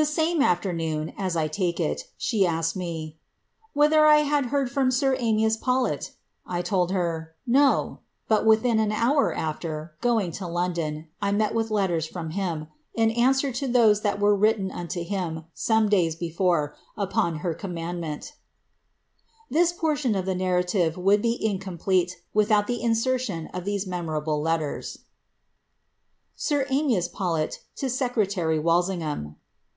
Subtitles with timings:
[0.00, 3.20] Hie same afternoon, (as 1 take it,) she asked me, ^
[3.72, 6.12] Whether I had i from sir Amies Paulet?'
[6.46, 7.98] I told her,' No ;^
[8.28, 9.34] but within an hour»
[10.00, 14.70] going to London, I met with letters from him, in answer to those were written
[14.70, 18.18] unto him, some days before, upon her command L«
[19.50, 25.00] bis portion of the narrative would be incomplete without the inser of these memorable letters:—
[26.36, 29.34] Sir Amias Paulet to Sccreta&t Walsinohax.